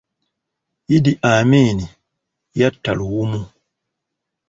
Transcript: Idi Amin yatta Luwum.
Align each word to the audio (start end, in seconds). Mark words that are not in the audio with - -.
Idi 0.95 1.11
Amin 1.33 1.77
yatta 2.59 2.91
Luwum. 2.99 3.33